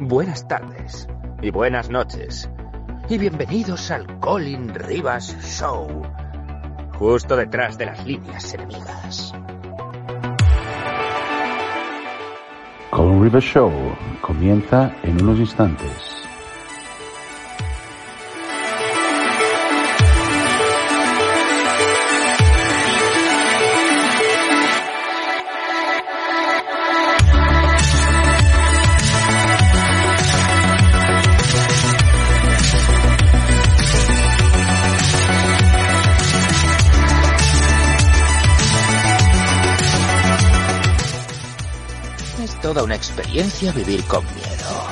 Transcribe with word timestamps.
buenas 0.00 0.46
tardes 0.46 1.08
y 1.42 1.50
buenas 1.50 1.90
noches. 1.90 2.50
Y 3.08 3.18
bienvenidos 3.18 3.90
al 3.90 4.20
Colin 4.20 4.74
Rivas 4.74 5.36
Show, 5.42 6.02
justo 6.98 7.36
detrás 7.36 7.78
de 7.78 7.86
las 7.86 8.06
líneas 8.06 8.54
enemigas. 8.54 9.34
Colin 12.90 13.22
Rivas 13.22 13.44
Show 13.44 13.72
comienza 14.20 14.94
en 15.02 15.22
unos 15.22 15.38
instantes. 15.38 16.07
Una 42.82 42.94
experiencia 42.94 43.72
vivir 43.72 44.04
con 44.04 44.24
miedo. 44.24 44.88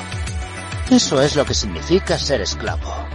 Eso 0.90 1.20
es 1.20 1.36
lo 1.36 1.44
que 1.44 1.54
significa 1.54 2.18
ser 2.18 2.40
esclavo. 2.40 3.06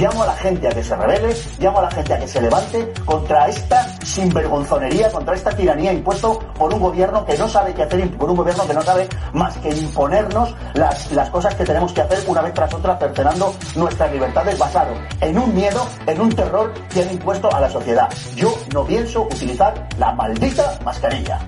Llamo 0.00 0.22
a 0.22 0.28
la 0.28 0.34
gente 0.36 0.66
a 0.66 0.70
que 0.70 0.82
se 0.82 0.96
revele, 0.96 1.36
llamo 1.58 1.80
a 1.80 1.82
la 1.82 1.90
gente 1.90 2.14
a 2.14 2.18
que 2.18 2.26
se 2.26 2.40
levante 2.40 2.90
contra 3.04 3.48
esta 3.48 3.86
sinvergonzonería, 4.02 5.12
contra 5.12 5.34
esta 5.34 5.50
tiranía 5.50 5.92
impuesto 5.92 6.38
por 6.58 6.72
un 6.72 6.80
gobierno 6.80 7.22
que 7.26 7.36
no 7.36 7.46
sabe 7.46 7.74
qué 7.74 7.82
hacer, 7.82 8.10
por 8.16 8.30
un 8.30 8.36
gobierno 8.36 8.66
que 8.66 8.72
no 8.72 8.80
sabe 8.80 9.06
más 9.34 9.58
que 9.58 9.68
imponernos 9.68 10.54
las, 10.72 11.12
las 11.12 11.28
cosas 11.28 11.54
que 11.54 11.64
tenemos 11.64 11.92
que 11.92 12.00
hacer 12.00 12.18
una 12.26 12.40
vez 12.40 12.54
tras 12.54 12.72
otra, 12.72 12.96
cercenando 12.96 13.54
nuestras 13.76 14.10
libertades 14.10 14.58
basado 14.58 14.94
en 15.20 15.38
un 15.38 15.54
miedo, 15.54 15.86
en 16.06 16.18
un 16.18 16.30
terror 16.30 16.72
que 16.88 17.02
han 17.02 17.12
impuesto 17.12 17.54
a 17.54 17.60
la 17.60 17.68
sociedad. 17.68 18.08
Yo 18.36 18.54
no 18.72 18.86
pienso 18.86 19.24
utilizar 19.24 19.86
la 19.98 20.14
maldita 20.14 20.78
mascarilla. 20.82 21.40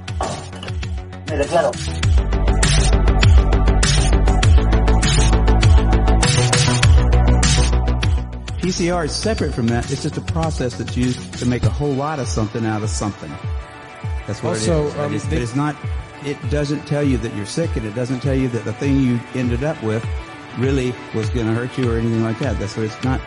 Me 1.30 1.38
declaro. 1.38 1.70
PCR 8.62 9.04
is 9.04 9.12
separate 9.14 9.52
from 9.52 9.66
that. 9.68 9.90
It's 9.90 10.02
just 10.02 10.16
a 10.16 10.20
process 10.20 10.76
that's 10.76 10.96
used 10.96 11.34
to 11.38 11.46
make 11.46 11.64
a 11.64 11.68
whole 11.70 11.92
lot 11.92 12.18
of 12.20 12.28
something 12.28 12.64
out 12.64 12.82
of 12.82 12.90
something. 12.90 13.30
That's 14.26 14.42
what 14.42 14.50
Also, 14.50 14.84
it 14.84 14.86
is. 14.86 14.94
um, 14.98 15.14
it's, 15.14 15.24
they- 15.24 15.36
but 15.36 15.42
it's 15.42 15.56
not. 15.56 15.76
It 16.24 16.38
doesn't 16.50 16.86
tell 16.86 17.02
you 17.02 17.18
that 17.18 17.34
you're 17.34 17.46
sick, 17.46 17.74
and 17.76 17.84
it 17.84 17.94
doesn't 17.96 18.20
tell 18.20 18.34
you 18.36 18.48
that 18.50 18.64
the 18.64 18.72
thing 18.74 19.00
you 19.00 19.18
ended 19.34 19.64
up 19.64 19.82
with 19.82 20.06
really 20.58 20.94
was 21.14 21.28
going 21.30 21.46
to 21.48 21.52
hurt 21.54 21.76
you 21.76 21.90
or 21.90 21.98
anything 21.98 22.22
like 22.22 22.38
that. 22.38 22.56
That's 22.60 22.76
what 22.76 22.86
it's 22.86 23.02
not. 23.02 23.20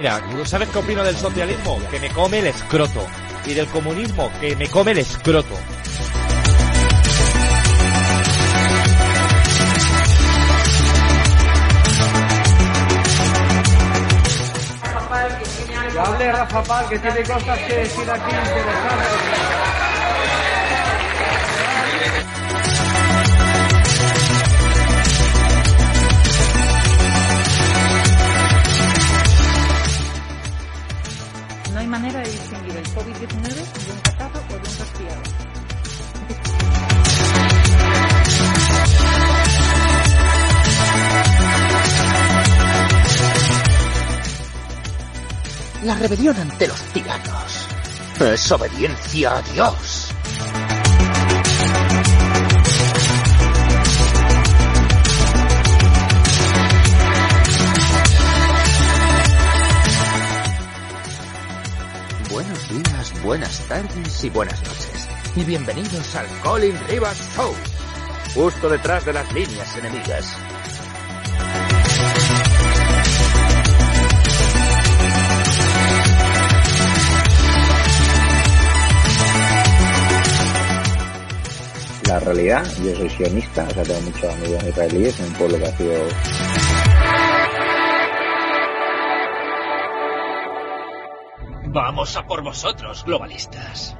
Mira, 0.00 0.20
¿sabes 0.46 0.68
qué 0.70 0.78
opino 0.78 1.04
del 1.04 1.14
socialismo? 1.16 1.78
Que 1.90 2.00
me 2.00 2.08
come 2.08 2.38
el 2.38 2.46
escroto. 2.46 3.06
Y 3.46 3.52
del 3.52 3.66
comunismo, 3.66 4.30
que 4.40 4.56
me 4.56 4.66
come 4.68 4.92
el 4.92 4.98
escroto. 4.98 5.54
Hable 15.96 16.32
Rafa 16.32 16.62
Pal, 16.64 16.88
que 16.88 16.98
tiene 16.98 17.22
cosas 17.22 17.58
que 17.60 17.74
decir 17.76 18.10
aquí 18.10 18.30
interesantes. 18.30 19.93
Rebelión 45.98 46.36
ante 46.36 46.66
los 46.68 46.80
tiranos 46.92 47.68
es 48.20 48.52
obediencia 48.52 49.36
a 49.36 49.42
Dios. 49.42 50.08
Buenos 62.30 62.68
días, 62.68 63.22
buenas 63.22 63.58
tardes 63.68 64.24
y 64.24 64.30
buenas 64.30 64.60
noches. 64.62 65.08
Y 65.36 65.44
bienvenidos 65.44 66.14
al 66.14 66.26
Colin 66.40 66.78
Rivas 66.88 67.18
Show, 67.36 67.52
justo 68.34 68.68
detrás 68.68 69.04
de 69.04 69.12
las 69.12 69.32
líneas 69.32 69.76
enemigas. 69.76 70.36
Yo 82.46 82.94
soy 82.94 83.08
sionista, 83.08 83.66
o 83.66 83.70
sea, 83.70 83.82
tengo 83.84 84.02
muchos 84.02 84.24
amigos 84.24 84.64
israelíes 84.64 85.18
en 85.18 85.26
un 85.26 85.32
pueblo 85.32 85.58
que 85.58 85.64
ha 85.64 85.76
sido 85.78 85.94
Vamos 91.68 92.16
a 92.16 92.26
por 92.26 92.42
vosotros, 92.42 93.02
globalistas. 93.06 93.96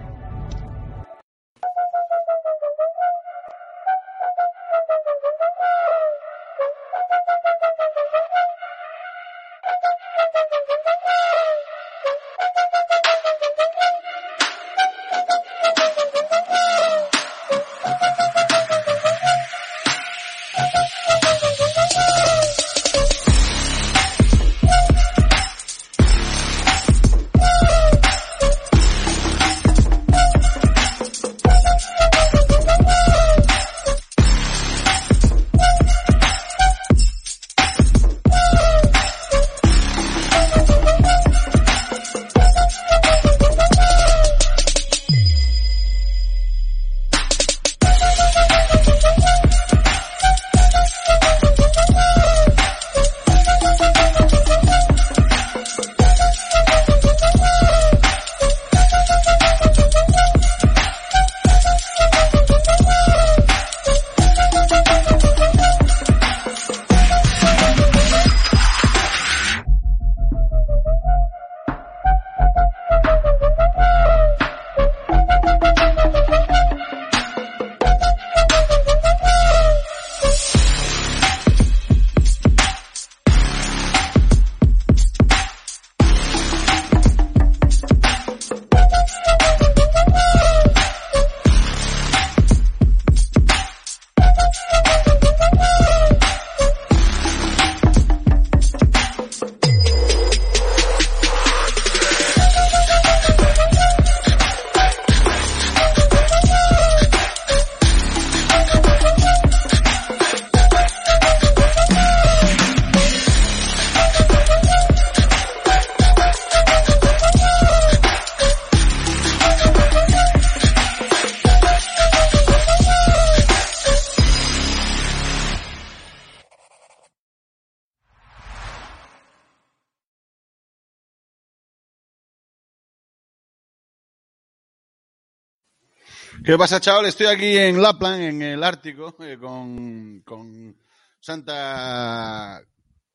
¿Qué 136.42 136.58
pasa, 136.58 136.80
chaval? 136.80 137.06
Estoy 137.06 137.26
aquí 137.26 137.56
en 137.56 137.80
Lapland, 137.80 138.22
en 138.22 138.42
el 138.42 138.64
Ártico, 138.64 139.14
eh, 139.20 139.38
con, 139.38 140.20
con 140.20 140.76
Santa 141.20 142.60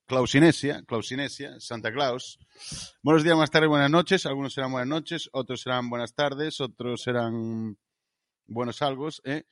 Clausinesia, 0.05 0.83
Clausinesia, 0.87 1.59
Santa 1.59 1.91
Claus. 1.91 2.39
Buenos 3.03 3.23
días, 3.23 3.35
buenas 3.35 3.51
tardes, 3.51 3.69
buenas 3.69 3.91
noches. 3.91 4.25
Algunos 4.25 4.53
serán 4.53 4.71
buenas 4.71 4.87
noches, 4.87 5.29
otros 5.31 5.61
serán 5.61 5.89
buenas 5.89 6.13
tardes, 6.13 6.61
otros 6.61 7.01
serán 7.03 7.77
buenos 8.47 8.81
algos, 8.81 9.21
¿eh? 9.25 9.43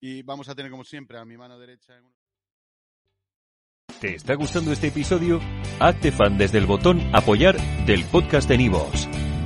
Y 0.00 0.22
vamos 0.22 0.48
a 0.48 0.54
tener, 0.54 0.70
como 0.70 0.84
siempre, 0.84 1.18
a 1.18 1.24
mi 1.24 1.36
mano 1.36 1.58
derecha... 1.58 2.00
¿Te 4.00 4.14
está 4.14 4.34
gustando 4.34 4.72
este 4.72 4.88
episodio? 4.88 5.40
Hazte 5.80 6.12
fan 6.12 6.36
desde 6.36 6.58
el 6.58 6.66
botón 6.66 7.00
Apoyar 7.14 7.56
del 7.86 8.04
podcast 8.04 8.46
de 8.48 8.58
Nivos. 8.58 9.08